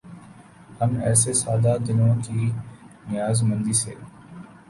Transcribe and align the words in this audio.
ہم 0.79 0.91
ایسے 1.07 1.33
سادہ 1.33 1.73
دلوں 1.87 2.15
کی 2.25 2.41
نیاز 3.09 3.37
مندی 3.43 3.73
سے 3.73 3.93